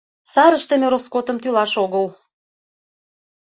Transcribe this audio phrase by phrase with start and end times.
[0.31, 2.05] Сар ыштыме роскотым тӱлаш огыл.